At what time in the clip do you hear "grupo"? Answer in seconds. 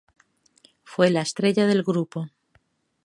1.83-2.25